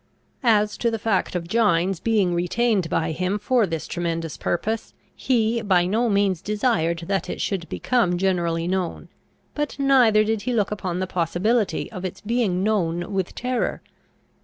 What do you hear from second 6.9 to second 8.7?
that it should become generally